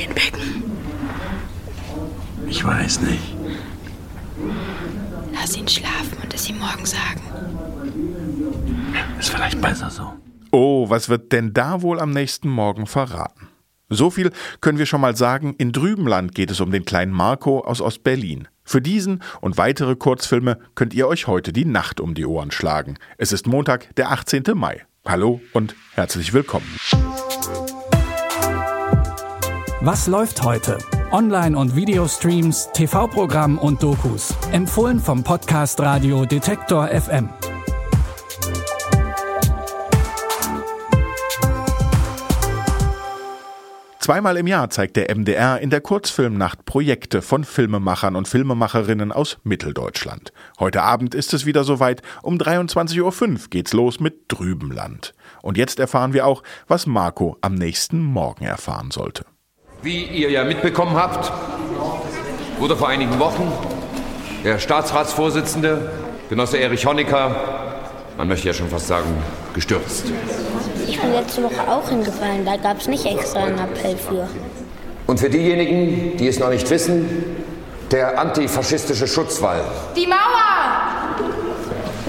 Marienbecken. 0.00 0.62
Ich 2.48 2.64
weiß 2.64 3.02
nicht. 3.02 3.36
Lass 5.32 5.56
ihn 5.56 5.68
schlafen 5.68 6.18
und 6.22 6.32
es 6.32 6.48
ihm 6.48 6.58
morgen 6.58 6.86
sagen. 6.86 7.20
Ist 9.18 9.30
vielleicht 9.30 9.60
besser 9.60 9.90
so. 9.90 10.12
Oh, 10.52 10.88
was 10.88 11.08
wird 11.08 11.32
denn 11.32 11.52
da 11.52 11.82
wohl 11.82 12.00
am 12.00 12.10
nächsten 12.10 12.48
Morgen 12.48 12.86
verraten? 12.86 13.48
So 13.88 14.10
viel 14.10 14.30
können 14.60 14.78
wir 14.78 14.86
schon 14.86 15.00
mal 15.00 15.16
sagen, 15.16 15.54
in 15.58 15.72
Drübenland 15.72 16.34
geht 16.34 16.50
es 16.50 16.60
um 16.60 16.70
den 16.70 16.84
kleinen 16.84 17.12
Marco 17.12 17.60
aus 17.60 17.80
Ostberlin. 17.80 18.48
Für 18.64 18.80
diesen 18.80 19.22
und 19.40 19.58
weitere 19.58 19.96
Kurzfilme 19.96 20.58
könnt 20.74 20.94
ihr 20.94 21.08
euch 21.08 21.26
heute 21.26 21.52
die 21.52 21.64
Nacht 21.64 22.00
um 22.00 22.14
die 22.14 22.24
Ohren 22.24 22.52
schlagen. 22.52 22.96
Es 23.18 23.32
ist 23.32 23.46
Montag, 23.46 23.94
der 23.96 24.12
18. 24.12 24.44
Mai. 24.54 24.86
Hallo 25.04 25.40
und 25.52 25.74
herzlich 25.94 26.32
willkommen. 26.32 26.68
Was 29.82 30.06
läuft 30.06 30.42
heute? 30.42 30.76
Online- 31.10 31.56
und 31.56 31.74
Videostreams, 31.74 32.68
TV-Programm 32.74 33.56
und 33.56 33.82
Dokus. 33.82 34.34
Empfohlen 34.52 35.00
vom 35.00 35.24
Podcast 35.24 35.80
Radio 35.80 36.26
Detektor 36.26 36.88
FM. 36.88 37.30
Zweimal 44.00 44.36
im 44.36 44.46
Jahr 44.46 44.68
zeigt 44.68 44.96
der 44.96 45.16
MDR 45.16 45.60
in 45.60 45.70
der 45.70 45.80
Kurzfilmnacht 45.80 46.66
Projekte 46.66 47.22
von 47.22 47.44
Filmemachern 47.44 48.16
und 48.16 48.28
Filmemacherinnen 48.28 49.12
aus 49.12 49.38
Mitteldeutschland. 49.44 50.34
Heute 50.58 50.82
Abend 50.82 51.14
ist 51.14 51.32
es 51.32 51.46
wieder 51.46 51.64
soweit. 51.64 52.02
Um 52.22 52.36
23.05 52.36 53.00
Uhr 53.00 53.38
geht's 53.48 53.72
los 53.72 53.98
mit 53.98 54.24
Drübenland. 54.28 55.14
Und 55.40 55.56
jetzt 55.56 55.80
erfahren 55.80 56.12
wir 56.12 56.26
auch, 56.26 56.42
was 56.68 56.86
Marco 56.86 57.38
am 57.40 57.54
nächsten 57.54 58.02
Morgen 58.02 58.44
erfahren 58.44 58.90
sollte. 58.90 59.24
Wie 59.82 60.04
ihr 60.04 60.30
ja 60.30 60.44
mitbekommen 60.44 60.94
habt, 60.94 61.32
wurde 62.58 62.76
vor 62.76 62.88
einigen 62.88 63.18
Wochen 63.18 63.50
der 64.44 64.58
Staatsratsvorsitzende, 64.58 65.90
Genosse 66.28 66.58
Erich 66.58 66.84
Honecker, 66.84 67.34
man 68.18 68.28
möchte 68.28 68.48
ja 68.48 68.52
schon 68.52 68.68
fast 68.68 68.88
sagen, 68.88 69.08
gestürzt. 69.54 70.04
Ich 70.86 71.00
bin 71.00 71.12
letzte 71.14 71.42
Woche 71.42 71.66
auch 71.66 71.88
hingefallen, 71.88 72.44
da 72.44 72.58
gab 72.58 72.78
es 72.78 72.88
nicht 72.88 73.06
extra 73.06 73.40
einen 73.44 73.58
Appell 73.58 73.96
für. 73.96 74.28
Und 75.06 75.18
für 75.18 75.30
diejenigen, 75.30 76.14
die 76.18 76.28
es 76.28 76.38
noch 76.38 76.50
nicht 76.50 76.68
wissen, 76.68 77.08
der 77.90 78.20
antifaschistische 78.20 79.06
Schutzwall. 79.06 79.62
Die 79.96 80.06
Mauer! 80.06 80.18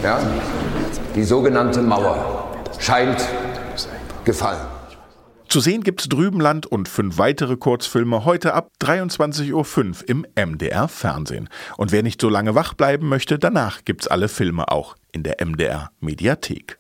Ja, 0.04 0.20
die 1.16 1.24
sogenannte 1.24 1.82
Mauer 1.82 2.50
scheint 2.80 3.24
gefallen. 4.26 4.60
Zu 5.52 5.60
sehen 5.60 5.84
gibt's 5.84 6.08
Drübenland 6.08 6.66
und 6.66 6.88
fünf 6.88 7.18
weitere 7.18 7.58
Kurzfilme 7.58 8.24
heute 8.24 8.54
ab 8.54 8.72
23.05 8.82 9.52
Uhr 9.52 10.08
im 10.08 10.26
MDR 10.34 10.88
Fernsehen. 10.88 11.50
Und 11.76 11.92
wer 11.92 12.04
nicht 12.04 12.22
so 12.22 12.30
lange 12.30 12.56
wach 12.56 12.74
bleiben 12.74 13.10
möchte, 13.10 13.38
danach 13.38 13.84
gibt's 13.84 14.08
alle 14.08 14.30
Filme 14.30 14.72
auch 14.72 14.96
in 15.12 15.24
der 15.24 15.46
MDR 15.46 15.92
Mediathek. 16.00 16.80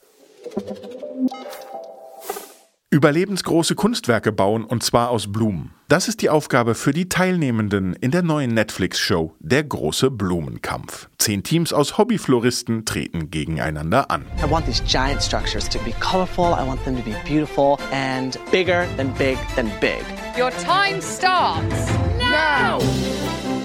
Überlebensgroße 2.94 3.73
Kunstwerke 3.75 4.34
bauen 4.34 4.66
und 4.66 4.84
zwar 4.84 5.11
aus 5.11 5.31
Blumen. 5.31 5.72
Das 5.88 6.09
ist 6.09 6.22
die 6.22 6.30
Aufgabe 6.30 6.75
für 6.75 6.92
die 6.92 7.08
Teilnehmenden 7.08 7.94
in 7.94 8.11
der 8.11 8.22
neuen 8.22 8.53
Netflix-Show 8.53 9.33
Der 9.39 9.64
große 9.64 10.11
Blumenkampf. 10.11 11.08
Zehn 11.17 11.42
Teams 11.42 11.72
aus 11.72 11.98
Hobbyfloristen 11.98 12.83
treten 12.83 13.31
gegeneinander 13.31 14.11
an. 14.11 14.25
I 14.45 14.52
want 14.52 14.66
these 14.66 14.83
giant 14.86 15.23
structures 15.23 15.70
to 15.70 15.80
be 15.86 15.94
colorful, 16.02 16.48
I 16.48 16.67
want 16.67 16.83
them 16.83 16.98
to 16.98 17.03
be 17.03 17.16
beautiful 17.25 17.78
and 17.94 18.38
bigger 18.52 18.86
than 18.98 19.14
big 19.17 19.38
than 19.55 19.72
big. 19.80 20.03
Your 20.38 20.52
time 20.52 21.02
starts 21.02 21.89
now! 22.20 22.81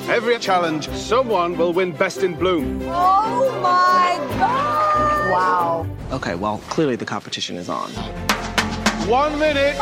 Every 0.08 0.38
challenge, 0.38 0.88
someone 0.90 1.58
will 1.58 1.74
win 1.74 1.90
Best 1.90 2.22
in 2.22 2.36
Bloom. 2.36 2.80
Oh 2.84 3.50
my 3.60 4.20
god! 4.38 5.32
Wow. 5.32 5.86
Okay, 6.12 6.36
well, 6.36 6.60
clearly 6.68 6.94
the 6.94 7.04
competition 7.04 7.56
is 7.56 7.68
on. 7.68 7.90
One 9.04 9.38
minute. 9.38 9.76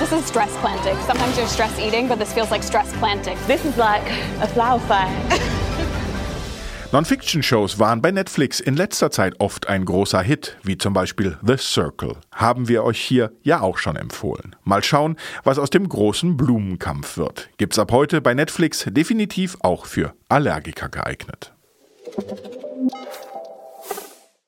This 0.00 0.12
is 0.12 0.24
stress 0.26 0.56
planting. 0.58 0.96
Sometimes 1.06 1.36
you're 1.36 1.46
stress 1.46 1.78
eating, 1.78 2.08
but 2.08 2.18
this 2.18 2.32
feels 2.32 2.50
like 2.50 2.62
stress 2.62 2.92
planting. 2.94 3.38
This 3.46 3.64
is 3.64 3.76
like 3.76 4.02
a 4.40 4.48
flower 4.48 4.80
fire. 4.80 5.08
Non-Fiction-Shows 6.92 7.78
waren 7.78 8.00
bei 8.00 8.10
Netflix 8.10 8.58
in 8.58 8.74
letzter 8.74 9.10
Zeit 9.10 9.38
oft 9.38 9.68
ein 9.68 9.84
großer 9.84 10.22
Hit, 10.22 10.56
wie 10.62 10.78
zum 10.78 10.92
Beispiel 10.92 11.36
The 11.46 11.56
Circle. 11.56 12.16
Haben 12.32 12.68
wir 12.68 12.84
euch 12.84 13.00
hier 13.00 13.32
ja 13.42 13.60
auch 13.60 13.78
schon 13.78 13.96
empfohlen. 13.96 14.56
Mal 14.64 14.82
schauen, 14.82 15.16
was 15.44 15.58
aus 15.58 15.70
dem 15.70 15.88
großen 15.88 16.36
Blumenkampf 16.36 17.16
wird. 17.16 17.48
Gibt's 17.58 17.78
ab 17.78 17.92
heute 17.92 18.20
bei 18.20 18.34
Netflix 18.34 18.86
definitiv 18.88 19.56
auch 19.60 19.86
für 19.86 20.14
Allergiker 20.28 20.88
geeignet. 20.88 21.52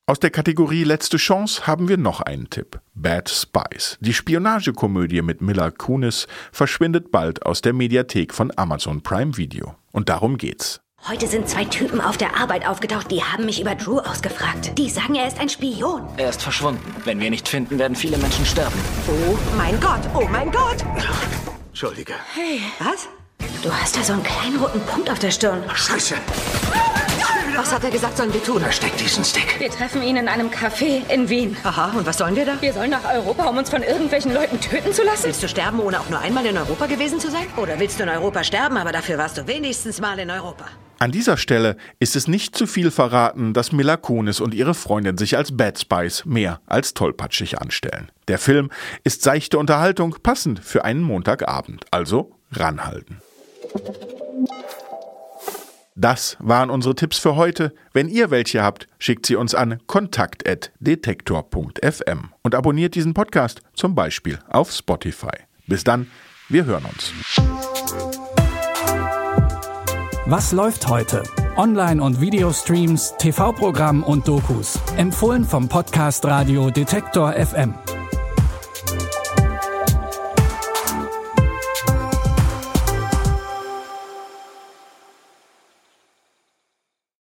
Aus 0.08 0.18
der 0.18 0.30
Kategorie 0.30 0.84
Letzte 0.84 1.18
Chance 1.18 1.66
haben 1.66 1.86
wir 1.86 1.98
noch 1.98 2.22
einen 2.22 2.48
Tipp. 2.48 2.80
Bad 2.94 3.28
Spies. 3.28 3.98
Die 4.00 4.14
Spionagekomödie 4.14 5.20
mit 5.20 5.42
Mila 5.42 5.70
Kunis 5.70 6.26
verschwindet 6.50 7.12
bald 7.12 7.44
aus 7.44 7.60
der 7.60 7.74
Mediathek 7.74 8.32
von 8.32 8.50
Amazon 8.56 9.02
Prime 9.02 9.36
Video. 9.36 9.74
Und 9.92 10.08
darum 10.08 10.38
geht's. 10.38 10.80
Heute 11.06 11.26
sind 11.26 11.46
zwei 11.46 11.66
Typen 11.66 12.00
auf 12.00 12.16
der 12.16 12.40
Arbeit 12.40 12.66
aufgetaucht, 12.66 13.10
die 13.10 13.22
haben 13.22 13.44
mich 13.44 13.60
über 13.60 13.74
Drew 13.74 13.98
ausgefragt. 13.98 14.78
Die 14.78 14.88
sagen, 14.88 15.14
er 15.14 15.28
ist 15.28 15.38
ein 15.38 15.50
Spion. 15.50 16.08
Er 16.16 16.30
ist 16.30 16.42
verschwunden. 16.42 16.80
Wenn 17.04 17.20
wir 17.20 17.26
ihn 17.26 17.32
nicht 17.32 17.46
finden, 17.46 17.78
werden 17.78 17.94
viele 17.94 18.16
Menschen 18.16 18.46
sterben. 18.46 18.80
Oh 19.08 19.36
mein 19.58 19.78
Gott, 19.78 20.00
oh 20.14 20.26
mein 20.30 20.50
Gott! 20.50 20.86
Entschuldige. 21.68 22.14
Hey. 22.32 22.62
Was? 22.78 23.08
Du 23.62 23.70
hast 23.70 23.94
da 23.94 24.02
so 24.02 24.14
einen 24.14 24.22
kleinen 24.22 24.56
roten 24.56 24.80
Punkt 24.86 25.10
auf 25.10 25.18
der 25.18 25.30
Stirn. 25.30 25.62
Scheiße. 25.74 26.14
Was 27.56 27.72
hat 27.72 27.84
er 27.84 27.90
gesagt, 27.90 28.16
sollen 28.16 28.32
wir 28.32 28.42
tun? 28.42 28.60
Versteck 28.60 28.96
diesen 28.96 29.24
Stick. 29.24 29.58
Wir 29.58 29.70
treffen 29.70 30.02
ihn 30.02 30.16
in 30.16 30.28
einem 30.28 30.48
Café 30.48 31.02
in 31.08 31.28
Wien. 31.28 31.56
Aha, 31.64 31.96
und 31.96 32.06
was 32.06 32.18
sollen 32.18 32.36
wir 32.36 32.44
da? 32.44 32.60
Wir 32.60 32.72
sollen 32.72 32.90
nach 32.90 33.04
Europa, 33.12 33.44
um 33.44 33.56
uns 33.56 33.70
von 33.70 33.82
irgendwelchen 33.82 34.32
Leuten 34.32 34.60
töten 34.60 34.92
zu 34.92 35.02
lassen? 35.04 35.24
Willst 35.26 35.42
du 35.42 35.48
sterben, 35.48 35.80
ohne 35.80 36.00
auch 36.00 36.08
nur 36.08 36.20
einmal 36.20 36.46
in 36.46 36.56
Europa 36.56 36.86
gewesen 36.86 37.20
zu 37.20 37.30
sein? 37.30 37.46
Oder 37.56 37.78
willst 37.78 37.98
du 37.98 38.04
in 38.04 38.08
Europa 38.08 38.44
sterben, 38.44 38.76
aber 38.76 38.92
dafür 38.92 39.18
warst 39.18 39.38
du 39.38 39.46
wenigstens 39.46 40.00
mal 40.00 40.18
in 40.18 40.30
Europa? 40.30 40.66
An 41.00 41.12
dieser 41.12 41.36
Stelle 41.36 41.76
ist 42.00 42.16
es 42.16 42.26
nicht 42.26 42.56
zu 42.56 42.66
viel 42.66 42.90
verraten, 42.90 43.54
dass 43.54 43.70
Mila 43.70 43.96
Kunis 43.96 44.40
und 44.40 44.52
ihre 44.52 44.74
Freundin 44.74 45.16
sich 45.16 45.36
als 45.36 45.56
Bad 45.56 45.78
Spies 45.78 46.24
mehr 46.24 46.60
als 46.66 46.92
tollpatschig 46.94 47.60
anstellen. 47.60 48.10
Der 48.26 48.38
Film 48.38 48.70
ist 49.04 49.22
seichte 49.22 49.58
Unterhaltung, 49.58 50.16
passend 50.22 50.58
für 50.58 50.84
einen 50.84 51.02
Montagabend. 51.02 51.84
Also 51.92 52.32
ranhalten. 52.52 53.20
Das 56.00 56.36
waren 56.38 56.70
unsere 56.70 56.94
Tipps 56.94 57.18
für 57.18 57.34
heute. 57.34 57.74
Wenn 57.92 58.08
ihr 58.08 58.30
welche 58.30 58.62
habt, 58.62 58.86
schickt 59.00 59.26
sie 59.26 59.34
uns 59.34 59.56
an 59.56 59.80
kontakt.detektor.fm 59.88 62.30
und 62.42 62.54
abonniert 62.54 62.94
diesen 62.94 63.14
Podcast 63.14 63.62
zum 63.74 63.96
Beispiel 63.96 64.38
auf 64.48 64.70
Spotify. 64.70 65.36
Bis 65.66 65.82
dann, 65.82 66.08
wir 66.48 66.66
hören 66.66 66.84
uns. 66.84 67.12
Was 70.26 70.52
läuft 70.52 70.86
heute? 70.86 71.24
Online- 71.56 72.00
und 72.00 72.20
Videostreams, 72.20 73.14
TV-Programm 73.18 74.04
und 74.04 74.28
Dokus. 74.28 74.78
Empfohlen 74.96 75.44
vom 75.44 75.68
Podcast 75.68 76.24
Radio 76.24 76.70
Detektor 76.70 77.32
FM. 77.32 77.74